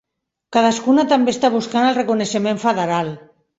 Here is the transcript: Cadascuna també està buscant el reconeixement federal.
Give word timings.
Cadascuna 0.55 1.05
també 1.11 1.35
està 1.37 1.53
buscant 1.57 1.91
el 1.91 2.01
reconeixement 2.01 2.65
federal. 2.67 3.15